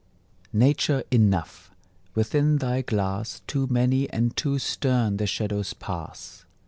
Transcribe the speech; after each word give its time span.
Nature, 0.51 1.03
enough! 1.11 1.69
within 2.15 2.57
thy 2.57 2.81
glass 2.81 3.43
Too 3.45 3.67
many 3.69 4.09
and 4.09 4.35
too 4.35 4.57
stern 4.57 5.17
the 5.17 5.27
shadows 5.27 5.73
pass. 5.75 6.43